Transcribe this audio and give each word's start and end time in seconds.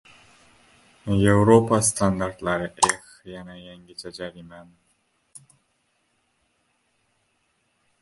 Yevropa 1.23 1.77
standartlari?.. 1.89 2.67
Eh, 2.87 3.01
yana 3.33 3.53
yangicha 3.65 4.07
jarimami? 4.17 4.77